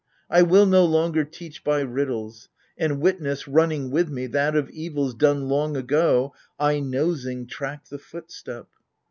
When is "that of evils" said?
4.25-5.13